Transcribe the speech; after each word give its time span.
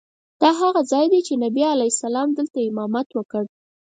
دا 0.41 0.49
هغه 0.61 0.81
ځای 0.91 1.05
دی 1.13 1.19
چې 1.27 1.33
نبي 1.43 1.63
علیه 1.73 1.91
السلام 1.93 2.29
دلته 2.37 2.57
امامت 2.69 3.07
وکړ. 3.13 3.43